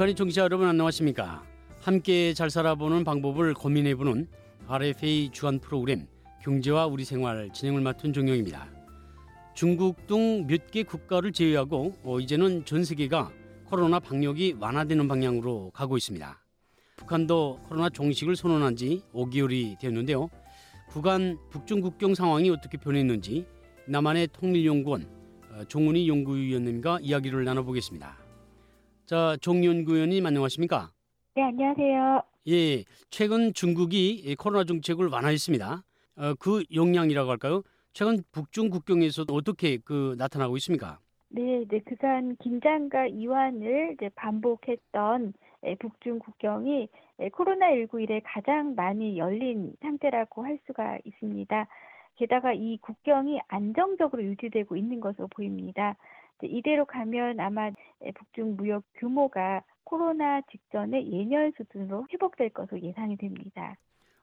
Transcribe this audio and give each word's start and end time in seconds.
북한의 0.00 0.14
청취자 0.14 0.44
여러분 0.44 0.66
안녕하십니까? 0.66 1.42
함께 1.82 2.32
잘 2.32 2.48
살아보는 2.48 3.04
방법을 3.04 3.52
고민해보는 3.52 4.28
RFA 4.66 5.28
주간 5.30 5.58
프로그램 5.58 6.06
경제와 6.42 6.86
우리 6.86 7.04
생활 7.04 7.50
진행을 7.52 7.82
맡은 7.82 8.14
종영입니다. 8.14 8.66
중국 9.52 10.06
등 10.06 10.46
몇 10.46 10.70
개 10.70 10.84
국가를 10.84 11.32
제외하고 11.32 11.92
어, 12.02 12.18
이제는 12.18 12.64
전 12.64 12.82
세계가 12.82 13.30
코로나 13.66 14.00
방역이 14.00 14.56
완화되는 14.58 15.06
방향으로 15.06 15.70
가고 15.74 15.98
있습니다. 15.98 16.40
북한도 16.96 17.60
코로나 17.68 17.90
종식을 17.90 18.36
선언한 18.36 18.76
지 18.76 19.02
5개월이 19.12 19.78
되었는데요. 19.78 20.30
구간 20.88 21.36
북중 21.50 21.82
국경 21.82 22.14
상황이 22.14 22.48
어떻게 22.48 22.78
변했는지 22.78 23.44
남한의 23.86 24.28
통일연구원 24.32 25.06
어, 25.50 25.64
종훈이 25.68 26.08
연구위원님과 26.08 27.00
이야기를 27.02 27.44
나눠보겠습니다. 27.44 28.19
자, 29.10 29.36
종 29.40 29.64
연구위원님 29.64 30.24
안녕하십니까? 30.24 30.92
네, 31.34 31.42
안녕하세요. 31.42 32.22
예, 32.46 32.84
최근 33.10 33.52
중국이 33.52 34.36
코로나 34.36 34.62
정책을 34.62 35.08
완화했습니다. 35.08 35.82
어, 36.16 36.34
그 36.38 36.62
영향이라고 36.72 37.28
할까요? 37.28 37.62
최근 37.92 38.22
북중 38.30 38.70
국경에서 38.70 39.24
어떻게 39.32 39.78
그 39.78 40.14
나타나고 40.16 40.56
있습니까? 40.58 41.00
네, 41.28 41.64
네, 41.68 41.80
그간 41.80 42.36
긴장과 42.36 43.08
이완을 43.08 43.94
이제 43.94 44.10
반복했던 44.14 45.32
예, 45.66 45.74
북중 45.74 46.20
국경이 46.20 46.86
예, 47.18 47.28
코로나19 47.30 48.04
이래 48.04 48.20
가장 48.22 48.76
많이 48.76 49.18
열린 49.18 49.72
상태라고 49.82 50.44
할 50.44 50.60
수가 50.68 51.00
있습니다. 51.04 51.66
게다가 52.14 52.52
이 52.52 52.78
국경이 52.80 53.40
안정적으로 53.48 54.22
유지되고 54.22 54.76
있는 54.76 55.00
것으로 55.00 55.26
보입니다. 55.26 55.96
이대로 56.46 56.84
가면 56.84 57.40
아마 57.40 57.70
예, 58.04 58.12
북중 58.12 58.56
무역 58.56 58.84
규모가 58.94 59.62
코로나 59.84 60.40
직전의 60.42 61.10
예년 61.12 61.52
수준으로 61.56 62.06
회복될 62.12 62.50
것으로 62.50 62.80
예상이 62.80 63.16
됩니다. 63.16 63.76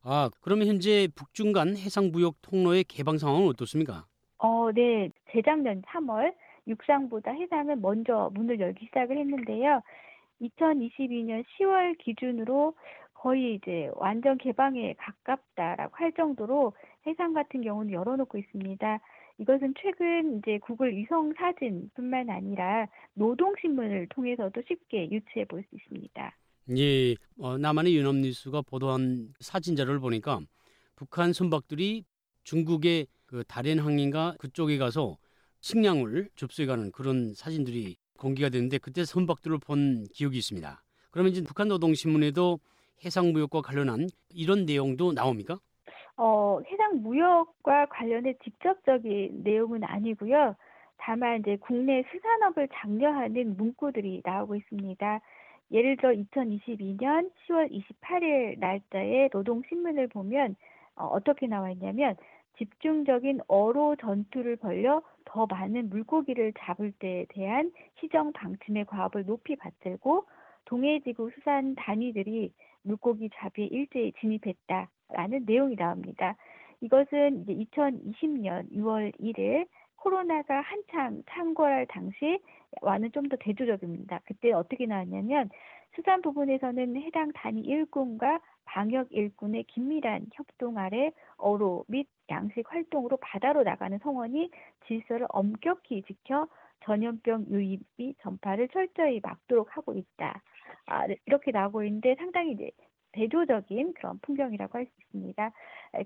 아, 0.03 0.29
그러면 0.41 0.67
현재 0.67 1.07
북중 1.15 1.51
간 1.51 1.75
해상 1.75 2.11
무역 2.11 2.41
통로의 2.41 2.85
개방 2.85 3.17
상황은 3.17 3.47
어떻습니까? 3.49 4.05
어, 4.37 4.71
네. 4.71 5.09
재작년 5.31 5.81
3월 5.81 6.33
육상보다 6.67 7.31
해상은 7.31 7.81
먼저 7.81 8.29
문을 8.33 8.59
열기 8.59 8.85
시작을 8.85 9.17
했는데요. 9.17 9.81
2022년 10.41 11.43
10월 11.59 11.97
기준으로 11.97 12.75
거의 13.13 13.55
이제 13.55 13.89
완전 13.95 14.37
개방에 14.37 14.93
가깝다라고 14.97 15.95
할 15.95 16.11
정도로 16.13 16.73
해상 17.05 17.33
같은 17.33 17.61
경우는 17.61 17.91
열어놓고 17.91 18.37
있습니다. 18.37 18.99
이것은 19.39 19.73
최근 19.81 20.39
이제 20.39 20.57
구글 20.59 20.95
위성 20.95 21.31
사진뿐만 21.37 22.29
아니라 22.29 22.87
노동신문을 23.13 24.07
통해서도 24.09 24.61
쉽게 24.67 25.09
유추해 25.11 25.45
볼 25.45 25.63
수 25.69 25.75
있습니다. 25.75 26.35
예, 26.77 27.15
어, 27.37 27.57
남한의 27.57 27.97
연합뉴스가 27.97 28.61
보도한 28.63 29.33
사진자를 29.39 29.99
보니까 29.99 30.41
북한 30.95 31.31
선박들이 31.33 32.03
중국의 32.43 33.07
그 33.25 33.43
다롄 33.47 33.79
항인가 33.79 34.35
그쪽에 34.39 34.77
가서 34.77 35.17
식량을 35.61 36.29
접수해가는 36.35 36.91
그런 36.91 37.33
사진들이 37.33 37.97
공개가 38.17 38.49
됐는데 38.49 38.79
그때 38.79 39.05
선박들을 39.05 39.59
본 39.59 40.05
기억이 40.13 40.37
있습니다. 40.37 40.83
그러면 41.11 41.31
이제 41.31 41.41
북한 41.43 41.67
노동신문에도 41.67 42.59
해상 43.05 43.31
무역과 43.31 43.61
관련한 43.61 44.07
이런 44.33 44.65
내용도 44.65 45.13
나옵니까? 45.13 45.59
어, 46.17 46.59
해상 46.65 47.03
무역과 47.03 47.87
관련해 47.87 48.33
직접적인 48.43 49.43
내용은 49.43 49.83
아니고요. 49.83 50.55
다만 50.97 51.39
이제 51.39 51.57
국내 51.61 52.03
수산업을 52.11 52.67
장려하는 52.73 53.55
문구들이 53.55 54.23
나오고 54.25 54.55
있습니다. 54.55 55.21
예를 55.71 55.97
들어 55.97 56.11
2022년 56.11 57.29
10월 57.47 57.71
28일 57.71 58.59
날짜의 58.59 59.29
노동신문을 59.31 60.07
보면 60.07 60.55
어, 60.95 61.05
어떻게 61.05 61.45
나와 61.45 61.69
있냐면 61.71 62.15
집중적인 62.57 63.41
어로 63.47 63.95
전투를 63.97 64.55
벌여 64.55 65.03
더 65.25 65.45
많은 65.45 65.89
물고기를 65.89 66.53
잡을 66.57 66.91
때에 66.93 67.25
대한 67.29 67.71
시정 67.99 68.31
방침의 68.33 68.85
과업을 68.85 69.25
높이 69.25 69.55
받들고 69.55 70.25
동해지구 70.65 71.29
수산 71.35 71.75
단위들이 71.75 72.51
물고기 72.81 73.29
잡이에 73.35 73.67
일제히 73.67 74.11
진입했다 74.13 74.89
라는 75.09 75.43
내용이 75.45 75.75
나옵니다. 75.75 76.35
이것은 76.81 77.43
이제 77.43 77.53
2020년 77.53 78.71
6월 78.71 79.13
1일 79.19 79.67
코로나가 79.97 80.61
한창 80.61 81.23
창궐할 81.29 81.87
당시와는 81.87 83.11
좀 83.13 83.29
더 83.29 83.37
대조적입니다. 83.37 84.21
그때 84.25 84.51
어떻게 84.53 84.85
나왔냐면 84.85 85.49
수산 85.95 86.21
부분에서는 86.21 86.95
해당 87.01 87.31
단위 87.33 87.61
일꾼과 87.61 88.39
방역 88.65 89.07
일꾼의 89.11 89.63
긴밀한 89.63 90.27
협동 90.33 90.77
아래 90.77 91.11
어로 91.37 91.85
및 91.87 92.07
양식 92.29 92.71
활동으로 92.71 93.17
바다로 93.17 93.63
나가는 93.63 93.97
성원이 93.99 94.51
질서를 94.87 95.25
엄격히 95.29 96.03
지켜 96.03 96.47
전염병 96.85 97.47
유입 97.49 97.81
및 97.97 98.15
전파를 98.21 98.67
철저히 98.69 99.19
막도록 99.23 99.75
하고 99.75 99.93
있다. 99.93 100.41
아, 100.85 101.05
이렇게 101.25 101.51
나오고 101.51 101.83
있는데 101.85 102.15
상당히 102.15 102.51
이제 102.51 102.71
대조적인 103.17 103.93
그런 103.93 104.19
풍경이라고 104.19 104.77
할 104.77 104.85
수 104.85 104.91
있습니다. 105.01 105.51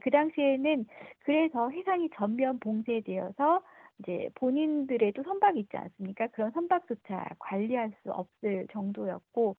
그 0.02 0.10
당시에는 0.10 0.86
그래서 1.20 1.70
해상이 1.70 2.10
전면 2.16 2.60
봉쇄되어서 2.60 3.62
이제 4.00 4.30
본인들에도 4.36 5.24
선박이 5.24 5.60
있지 5.60 5.78
않습니까? 5.78 6.28
그런 6.28 6.52
선박조차 6.52 7.26
관리할 7.40 7.92
수 8.02 8.12
없을 8.12 8.68
정도였고 8.72 9.56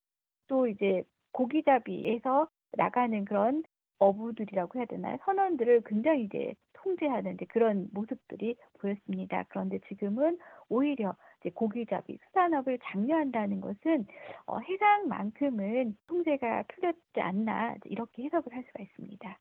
또 0.49 0.67
이제 0.67 1.05
고기잡이에서 1.33 2.49
나가는 2.73 3.25
그런 3.25 3.63
어부들이라고 3.99 4.79
해야 4.79 4.87
되나요? 4.87 5.19
선원들을 5.25 5.83
굉장히 5.87 6.25
이제 6.25 6.55
통제하는 6.73 7.35
이제 7.35 7.45
그런 7.47 7.89
모습들이 7.93 8.57
보였습니다. 8.81 9.45
그런데 9.49 9.79
지금은 9.89 10.39
오히려 10.69 11.15
고기잡이 11.51 12.19
수산업을 12.27 12.79
장려한다는 12.85 13.61
것은 13.61 14.07
어, 14.47 14.59
해상만큼은 14.59 15.97
통제가 16.07 16.65
풀렸지 16.69 17.21
않나 17.21 17.77
이렇게 17.85 18.25
해석을 18.25 18.55
할 18.55 18.65
수가 18.65 18.83
있습니다. 18.83 19.39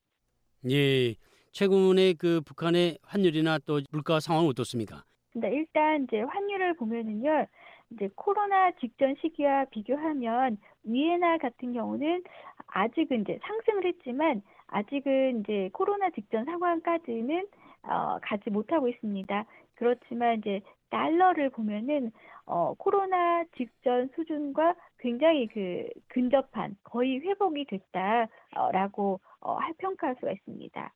예, 0.70 1.14
최근에 1.52 2.14
그 2.14 2.40
북한의 2.42 2.98
환율이나 3.02 3.58
또 3.66 3.80
물가 3.90 4.20
상황은 4.20 4.48
어떻습니까? 4.50 5.04
네, 5.34 5.50
일단 5.54 6.04
이제 6.04 6.20
환율을 6.20 6.74
보면은요. 6.76 7.46
이제 7.90 8.08
코로나 8.14 8.70
직전 8.72 9.14
시기와 9.20 9.66
비교하면 9.66 10.58
위에나 10.84 11.38
같은 11.38 11.72
경우는 11.74 12.22
아직은 12.68 13.22
이제 13.22 13.38
상승을 13.42 13.84
했지만 13.86 14.42
아직은 14.68 15.40
이제 15.40 15.68
코로나 15.72 16.08
직전 16.10 16.44
상황까지는 16.44 17.46
어, 17.82 18.18
가지 18.22 18.50
못하고 18.50 18.88
있습니다. 18.88 19.44
그렇지만 19.74 20.38
이제 20.38 20.60
달러를 20.92 21.48
보면은 21.50 22.12
어, 22.44 22.74
코로나 22.74 23.44
직전 23.56 24.08
수준과 24.14 24.74
굉장히 24.98 25.46
그 25.48 25.88
근접한 26.08 26.76
거의 26.84 27.18
회복이 27.20 27.64
됐다라고 27.64 29.20
어, 29.40 29.58
평가할 29.78 30.16
수가 30.20 30.32
있습니다. 30.32 30.92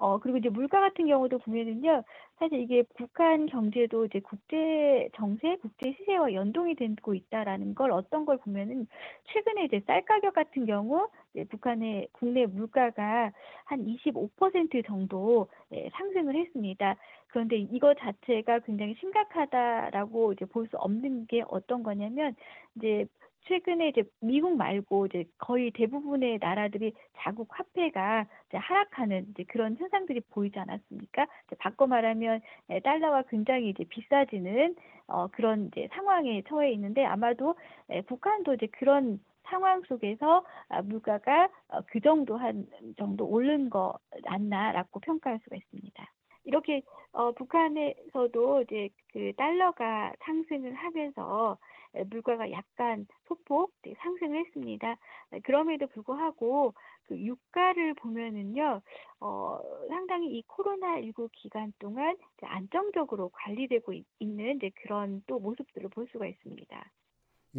어, 0.00 0.18
그리고 0.20 0.38
이제 0.38 0.48
물가 0.48 0.80
같은 0.80 1.06
경우도 1.08 1.38
보면은요, 1.38 2.04
사실 2.38 2.60
이게 2.60 2.84
북한 2.96 3.46
경제도 3.46 4.04
이제 4.04 4.20
국제 4.20 5.08
정세, 5.16 5.56
국제 5.56 5.92
시세와 5.92 6.32
연동이 6.34 6.76
되고 6.76 7.14
있다라는 7.14 7.74
걸 7.74 7.90
어떤 7.90 8.24
걸 8.24 8.38
보면은 8.38 8.86
최근에 9.24 9.64
이제 9.64 9.80
쌀 9.86 10.04
가격 10.04 10.34
같은 10.34 10.66
경우 10.66 11.08
북한의 11.50 12.08
국내 12.12 12.46
물가가 12.46 13.32
한 13.64 13.84
25% 13.88 14.82
정도 14.82 15.48
네, 15.70 15.88
상승을 15.94 16.36
했습니다. 16.36 16.94
그런데 17.28 17.56
이거 17.56 17.92
자체가 17.94 18.60
굉장히 18.60 18.94
심각하다라고 19.00 20.32
이제 20.32 20.44
볼 20.46 20.68
수 20.68 20.76
없는 20.76 21.26
게 21.26 21.42
어떤 21.48 21.82
거냐면 21.82 22.34
이제 22.76 23.06
최근에 23.42 23.88
이제 23.88 24.02
미국 24.20 24.56
말고 24.56 25.06
이제 25.06 25.24
거의 25.38 25.70
대부분의 25.70 26.38
나라들이 26.40 26.92
자국 27.16 27.48
화폐가 27.50 28.26
이제 28.48 28.58
하락하는 28.58 29.26
이제 29.30 29.44
그런 29.48 29.76
현상들이 29.76 30.20
보이지 30.30 30.58
않았습니까? 30.58 31.26
바꿔 31.58 31.86
말하면 31.86 32.40
예, 32.70 32.80
달러가 32.80 33.22
굉장히 33.22 33.70
이제 33.70 33.84
비싸지는 33.84 34.76
어 35.06 35.28
그런 35.28 35.68
이제 35.68 35.88
상황에 35.92 36.42
처해 36.48 36.72
있는데 36.72 37.04
아마도 37.04 37.54
예, 37.90 38.02
북한도 38.02 38.54
이제 38.54 38.66
그런 38.66 39.20
상황 39.44 39.82
속에서 39.82 40.44
아, 40.68 40.82
물가가 40.82 41.48
어, 41.68 41.80
그 41.86 42.00
정도 42.00 42.36
한 42.36 42.66
정도 42.98 43.26
오른 43.26 43.70
거 43.70 43.98
맞나라고 44.24 45.00
평가할 45.00 45.40
수가 45.42 45.56
있습니다. 45.56 46.12
이렇게 46.44 46.82
어, 47.12 47.32
북한에서도 47.32 48.62
이제 48.62 48.88
그 49.12 49.32
달러가 49.36 50.12
상승을 50.20 50.74
하면서 50.74 51.58
물가가 52.06 52.50
약간 52.50 53.06
소폭 53.26 53.72
네, 53.82 53.94
상승을 53.98 54.44
했습니다. 54.46 54.96
네, 55.30 55.40
그럼에도 55.40 55.86
불구하고 55.86 56.74
그 57.04 57.18
유가를 57.18 57.94
보면은요, 57.94 58.82
어, 59.20 59.60
상당히 59.88 60.38
이 60.38 60.42
코로나19 60.46 61.30
기간 61.32 61.72
동안 61.78 62.16
안정적으로 62.42 63.30
관리되고 63.30 63.92
있는 64.18 64.56
이제 64.56 64.70
그런 64.82 65.22
또 65.26 65.38
모습들을 65.38 65.88
볼 65.90 66.06
수가 66.12 66.26
있습니다. 66.26 66.90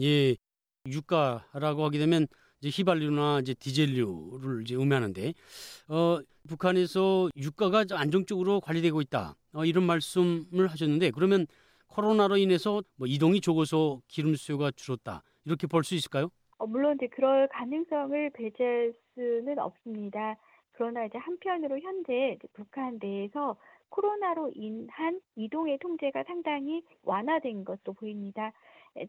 예. 0.02 0.36
유가라고 0.88 1.84
하게 1.84 2.00
되면 2.00 2.28
이제 2.62 2.70
휘발유나 2.70 3.40
이제 3.42 3.54
디젤류를 3.54 4.64
이제 4.64 4.76
의미하는데 4.76 5.34
어, 5.88 6.20
북한에서 6.48 7.30
유가가 7.36 7.86
안정적으로 7.92 8.60
관리되고 8.62 9.02
있다 9.02 9.36
어, 9.54 9.66
이런 9.66 9.86
말씀을 9.86 10.68
하셨는데 10.68 11.12
그러면 11.12 11.48
코로나로 11.90 12.38
인해서 12.38 12.82
뭐 12.96 13.08
이동이 13.08 13.42
적어서 13.42 14.02
기름 14.08 14.36
수요가 14.36 14.72
줄었다 14.72 15.24
이렇게 15.46 15.68
볼 15.68 15.84
수 15.84 15.96
있을까요? 15.96 16.30
어, 16.58 16.68
물론 16.68 16.96
이제 16.96 17.08
그럴 17.08 17.48
가능성을 17.48 18.32
배제할 18.32 18.94
수는 19.14 19.60
없습니다. 19.60 20.36
그러나 20.74 21.06
이제 21.06 21.18
한편으로 21.18 21.80
현재 21.80 22.38
북한 22.54 23.00
내에서 23.02 23.58
코로나로 23.90 24.52
인한 24.54 25.20
이동의 25.36 25.80
통제가 25.80 26.24
상당히 26.24 26.84
완화된 27.04 27.66
것으로 27.66 27.94
보입니다. 27.94 28.52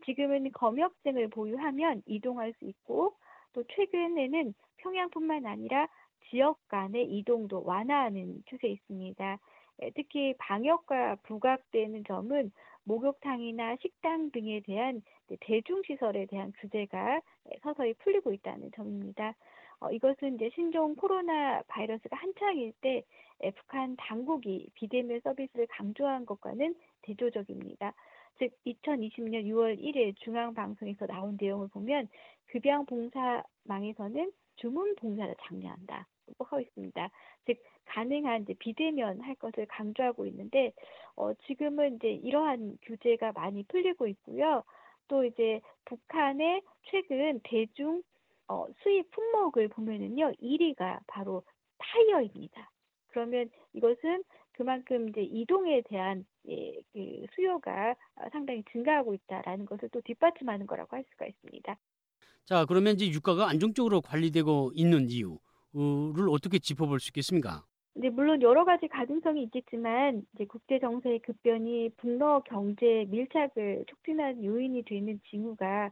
지금은 0.06 0.52
검역증을 0.52 1.28
보유하면 1.28 2.02
이동할 2.06 2.54
수 2.58 2.64
있고 2.66 3.14
또 3.52 3.64
최근에는 3.74 4.54
평양뿐만 4.78 5.46
아니라 5.46 5.88
지역 6.30 6.58
간의 6.68 7.06
이동도 7.18 7.62
완화하는 7.64 8.42
추세에 8.48 8.70
있습니다. 8.70 9.38
특히 9.94 10.34
방역과 10.38 11.16
부각되는 11.22 12.04
점은 12.04 12.52
목욕탕이나 12.84 13.76
식당 13.80 14.30
등에 14.30 14.60
대한 14.60 15.02
대중시설에 15.40 16.26
대한 16.26 16.52
규제가 16.60 17.20
서서히 17.62 17.94
풀리고 17.94 18.32
있다는 18.32 18.70
점입니다. 18.74 19.34
어, 19.80 19.90
이것은 19.90 20.34
이제 20.34 20.50
신종 20.54 20.94
코로나 20.94 21.62
바이러스가 21.68 22.16
한창일 22.16 22.72
때 22.80 23.02
북한 23.56 23.96
당국이 23.96 24.68
비대면 24.74 25.20
서비스를 25.20 25.66
강조한 25.68 26.26
것과는 26.26 26.74
대조적입니다. 27.02 27.94
즉 28.38 28.52
2020년 28.66 29.44
6월 29.46 29.78
1일 29.78 30.16
중앙방송에서 30.16 31.06
나온 31.06 31.36
내용을 31.40 31.68
보면 31.68 32.08
급양봉사망에서는 32.48 34.32
주문 34.56 34.94
봉사를 34.96 35.34
장려한다. 35.42 36.06
하고 36.38 36.60
있습니다. 36.60 37.10
즉 37.46 37.56
가능한 37.86 38.42
이제 38.42 38.54
비대면 38.58 39.20
할 39.20 39.34
것을 39.36 39.66
강조하고 39.66 40.26
있는데 40.26 40.72
어, 41.16 41.34
지금은 41.46 41.96
이제 41.96 42.12
이러한 42.12 42.78
규제가 42.82 43.32
많이 43.32 43.62
풀리고 43.64 44.06
있고요. 44.08 44.62
또 45.08 45.24
이제 45.24 45.60
북한의 45.86 46.62
최근 46.90 47.40
대중 47.42 48.02
어, 48.48 48.66
수입 48.82 49.10
품목을 49.10 49.68
보면은요 49.68 50.32
1위가 50.40 51.00
바로 51.06 51.42
타이어입니다. 51.78 52.70
그러면 53.08 53.50
이것은 53.72 54.22
그만큼 54.52 55.08
이제 55.08 55.22
이동에 55.22 55.82
대한 55.88 56.24
예, 56.48 56.80
그 56.92 57.26
수요가 57.34 57.94
상당히 58.30 58.62
증가하고 58.72 59.14
있다라는 59.14 59.66
것을 59.66 59.88
또 59.90 60.00
뒷받침하는 60.02 60.66
거라고 60.66 60.96
할 60.96 61.04
수가 61.10 61.26
있습니다. 61.26 61.76
자, 62.44 62.64
그러면 62.66 62.94
이제 62.94 63.08
유가가 63.08 63.48
안정적으로 63.48 64.00
관리되고 64.00 64.72
있는 64.74 65.08
이유 65.08 65.38
를 65.72 66.28
어떻게 66.30 66.58
짚어볼 66.58 66.98
수 66.98 67.10
있겠습니까? 67.10 67.64
네, 67.94 68.10
물론 68.10 68.42
여러 68.42 68.64
가지 68.64 68.88
가능성이 68.88 69.44
있겠지만 69.44 70.22
이제 70.34 70.44
국제 70.46 70.78
정세의 70.78 71.20
급변이 71.20 71.90
북러 71.96 72.42
경제 72.44 73.06
밀착을 73.08 73.84
촉진하는 73.86 74.44
요인이 74.44 74.82
되는 74.84 75.20
징후가 75.30 75.90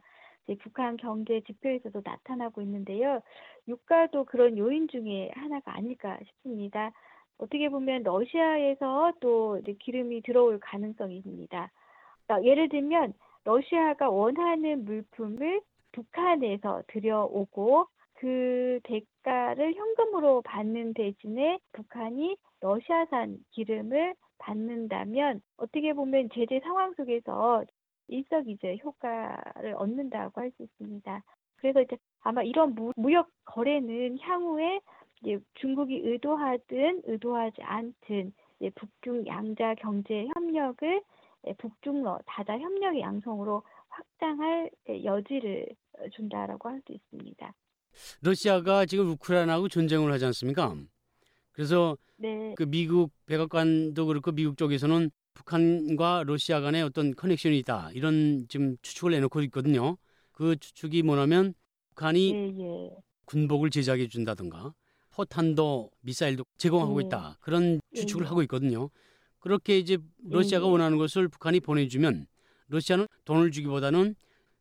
북한 0.61 0.97
경제 0.97 1.41
지표에서도 1.41 2.01
나타나고 2.03 2.61
있는데요. 2.63 3.21
유가도 3.67 4.25
그런 4.25 4.57
요인 4.57 4.87
중에 4.87 5.29
하나가 5.35 5.75
아닐까 5.75 6.17
싶습니다. 6.25 6.91
어떻게 7.37 7.69
보면 7.69 8.03
러시아에서 8.03 9.13
또 9.19 9.61
기름이 9.79 10.21
들어올 10.23 10.59
가능성이 10.59 11.17
있습니다. 11.17 11.71
그러니까 12.25 12.49
예를 12.49 12.69
들면 12.69 13.13
러시아가 13.43 14.09
원하는 14.09 14.85
물품을 14.85 15.61
북한에서 15.91 16.83
들여오고 16.87 17.87
그 18.19 18.79
대가를 18.83 19.75
현금으로 19.75 20.41
받는 20.41 20.93
대신에 20.93 21.57
북한이 21.71 22.35
러시아산 22.59 23.37
기름을 23.51 24.13
받는다면 24.39 25.41
어떻게 25.57 25.93
보면 25.93 26.29
제재 26.33 26.59
상황 26.59 26.93
속에서 26.95 27.63
일석이조의 28.09 28.81
효과를 28.83 29.75
얻는다고 29.75 30.41
할 30.41 30.51
수 30.51 30.63
있습니다. 30.63 31.23
그래서 31.57 31.81
이제 31.81 31.97
아마 32.21 32.43
이런 32.43 32.75
무역 32.97 33.29
거래는 33.45 34.19
향후에 34.19 34.81
이제 35.21 35.39
중국이 35.55 36.01
의도하든 36.03 37.03
의도하지 37.05 37.61
않든 37.61 38.33
북중 38.75 39.27
양자 39.27 39.75
경제 39.75 40.27
협력을 40.35 41.01
북중러 41.57 42.19
다자 42.25 42.59
협력의 42.59 42.99
양성으로 43.01 43.63
확장할 43.87 44.71
여지를 45.05 45.67
준다라고 46.11 46.69
할 46.69 46.81
수 46.85 46.91
있습니다. 46.91 47.53
러시아가 48.21 48.85
지금 48.85 49.09
우크라이나하고 49.11 49.69
전쟁을 49.69 50.11
하지 50.11 50.25
않습니까? 50.25 50.75
그래서 51.51 51.97
네. 52.17 52.53
그 52.55 52.63
미국 52.65 53.11
백악관도 53.25 54.05
그렇고 54.05 54.31
미국 54.31 54.57
쪽에서는 54.57 55.11
북한과 55.33 56.23
러시아 56.25 56.59
간의 56.59 56.83
어떤 56.83 57.15
커넥션이 57.15 57.57
있다 57.59 57.91
이런 57.93 58.45
지금 58.49 58.75
추측을 58.81 59.11
내놓고 59.11 59.41
있거든요. 59.43 59.97
그 60.31 60.55
추측이 60.57 61.03
뭐냐면 61.03 61.53
북한이 61.89 62.33
예, 62.33 62.47
예. 62.59 62.89
군복을 63.25 63.69
제작해 63.69 64.07
준다든가 64.07 64.73
포탄도 65.11 65.91
미사일도 66.01 66.45
제공하고 66.57 66.99
네. 66.99 67.05
있다. 67.05 67.37
그런 67.41 67.79
추측을 67.93 68.23
네. 68.23 68.27
하고 68.27 68.41
있거든요. 68.43 68.89
그렇게 69.39 69.77
이제 69.77 69.97
러시아가 70.29 70.65
네. 70.65 70.71
원하는 70.71 70.97
것을 70.97 71.27
북한이 71.27 71.59
보내주면 71.59 72.27
러시아는 72.67 73.07
돈을 73.25 73.51
주기보다는 73.51 74.15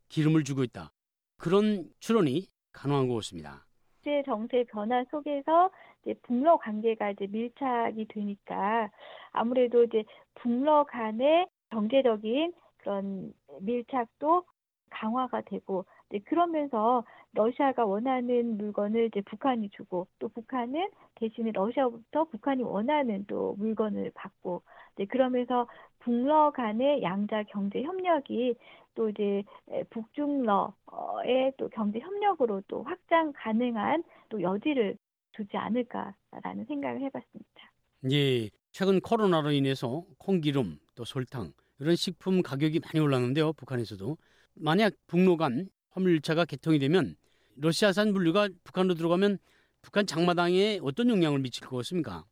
기름을 0.08 0.44
주고 0.44 0.64
있다. 0.64 0.92
그런 1.36 1.88
추론이 2.00 2.48
가능한 2.78 3.08
것 3.08 3.16
같습니다. 3.16 3.64
국제 3.96 4.22
정세 4.24 4.64
변화 4.64 5.04
속에서 5.10 5.70
이제 6.02 6.14
북러 6.22 6.56
관계가 6.56 7.10
이제 7.10 7.26
밀착이 7.26 8.06
되니까 8.08 8.90
아무래도 9.32 9.84
이제 9.84 10.04
북러 10.34 10.84
간의 10.84 11.46
경제적인 11.70 12.52
그런 12.78 13.34
밀착도 13.60 14.44
강화가 14.90 15.40
되고 15.42 15.84
이제 16.10 16.18
그러면서 16.24 17.04
러시아가 17.32 17.84
원하는 17.84 18.56
물건을 18.56 19.06
이제 19.06 19.20
북한이 19.20 19.70
주고 19.70 20.06
또 20.18 20.28
북한은 20.28 20.88
대신에 21.16 21.52
러시아부터 21.52 22.24
북한이 22.24 22.62
원하는 22.62 23.24
또 23.26 23.54
물건을 23.58 24.12
받고 24.14 24.62
이제 24.94 25.04
그러면서 25.04 25.68
북러 26.00 26.50
간의 26.52 27.02
양자 27.02 27.44
경제 27.44 27.82
협력이 27.82 28.54
또 28.94 29.10
이제 29.10 29.44
북중러의 29.90 31.52
또 31.58 31.68
경제 31.68 32.00
협력으로 32.00 32.62
또 32.68 32.82
확장 32.82 33.32
가능한 33.34 34.02
또 34.28 34.40
여지를 34.40 34.96
두지 35.32 35.56
않을까라는 35.56 36.64
생각을 36.66 37.02
해봤습니다. 37.02 37.72
예, 38.10 38.48
최근 38.72 39.00
코로나로 39.00 39.52
인해서 39.52 40.04
콩기름 40.18 40.78
또 40.94 41.04
설탕 41.04 41.52
이런 41.78 41.94
식품 41.94 42.42
가격이 42.42 42.80
많이 42.80 42.98
올랐는데요. 42.98 43.52
북한에서도 43.52 44.16
만약 44.54 44.94
북로 45.06 45.36
간 45.36 45.68
화물차가 45.98 46.44
개통이 46.44 46.78
되면 46.78 47.16
러시아산 47.56 48.12
물류가 48.12 48.48
북한으로 48.64 48.94
들어가면 48.94 49.38
북한 49.82 50.06
장마당에 50.06 50.78
어떤 50.82 51.08
영향을 51.08 51.40
미칠 51.40 51.66
것 51.66 51.76
같습니까? 51.78 52.24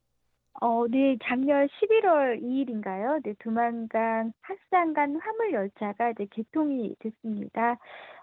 어, 0.61 0.87
네, 0.88 1.18
작년 1.23 1.68
11월 1.68 2.40
2일인가요? 2.40 3.20
네, 3.23 3.35
두만강 3.40 4.32
합산간 4.40 5.16
화물 5.16 5.52
열차가 5.52 6.11
이제 6.11 6.26
개통이 6.30 6.94
됐습니다. 6.99 7.76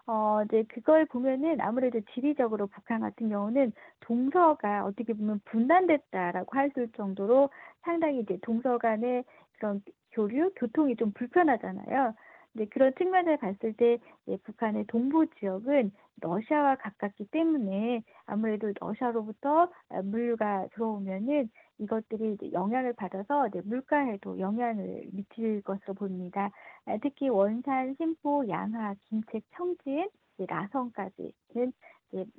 어, 0.08 0.42
이제 0.46 0.64
그걸 0.68 1.06
보면은 1.06 1.62
아무래도 1.62 2.02
지리적으로 2.14 2.68
북한 2.68 3.02
같은 3.02 3.30
경우는 3.30 3.72
동서가 4.00 4.86
어떻게 4.86 5.14
보면 5.14 5.42
분단됐다라고 5.46 6.58
할 6.58 6.72
정도로 6.98 7.50
상당히 7.84 8.22
이제 8.22 8.38
동서 8.42 8.78
간의 8.78 9.24
그런 9.58 9.82
교류, 10.12 10.52
교통이 10.56 10.96
좀 10.96 11.12
불편하잖아요. 11.12 12.16
네, 12.56 12.66
그런 12.66 12.94
측면을 12.96 13.38
봤을 13.38 13.74
때 13.74 13.98
네, 14.26 14.38
북한의 14.44 14.86
동부 14.86 15.26
지역은 15.40 15.92
러시아와 16.22 16.76
가깝기 16.76 17.26
때문에 17.32 18.04
아무래도 18.26 18.72
러시아로부터 18.80 19.72
물류가 20.04 20.68
들어오면은 20.74 21.50
이것들이 21.80 22.52
영향을 22.54 22.94
받아서 22.94 23.50
네, 23.52 23.62
물가에도 23.66 24.40
영향을 24.40 25.08
미칠 25.12 25.62
것으로 25.64 25.96
보입니다. 25.96 26.52
아, 26.86 26.98
특히 27.02 27.28
원산, 27.30 27.96
심포, 27.98 28.48
양화, 28.48 28.96
김책, 29.10 29.44
청진, 29.56 30.08
라성까지는 30.38 31.74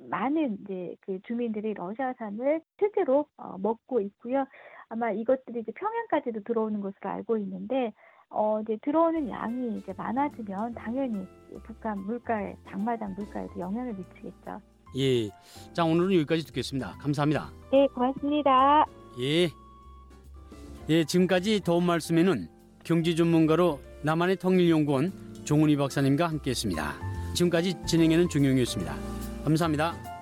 많은 0.09 0.57
이제 0.61 0.95
그 1.01 1.19
주민들이 1.23 1.73
러시아산을 1.73 2.61
실제로 2.79 3.25
어, 3.37 3.57
먹고 3.57 3.99
있고요. 3.99 4.45
아마 4.87 5.11
이것들이 5.11 5.61
이제 5.61 5.71
평양까지도 5.73 6.43
들어오는 6.43 6.79
것으로 6.79 7.09
알고 7.09 7.37
있는데 7.37 7.91
어, 8.35 8.59
이제 8.61 8.77
들어오는 8.83 9.29
양이 9.29 9.77
이제 9.77 9.93
많아지면 9.95 10.73
당연히 10.75 11.25
북한 11.63 11.97
물가에 11.99 12.53
장마당 12.69 13.15
물가에도 13.17 13.57
영향을 13.57 13.93
미치겠죠. 13.93 14.61
예. 14.97 15.29
자, 15.73 15.85
오늘은 15.85 16.13
여기까지 16.15 16.45
듣겠습니다. 16.47 16.95
감사합니다. 16.99 17.49
네, 17.71 17.87
고맙습니다. 17.87 18.85
예. 19.21 19.49
예, 20.89 21.03
지금까지 21.05 21.61
도움 21.61 21.85
말씀에는 21.85 22.49
경제 22.83 23.15
전문가로 23.15 23.79
남한의 24.03 24.35
통일연구원 24.35 25.13
종훈이 25.45 25.77
박사님과 25.77 26.27
함께했습니다. 26.27 26.93
지금까지 27.33 27.85
진행하는 27.85 28.27
종용이었습니다. 28.27 28.93
감사합니다. 29.45 30.14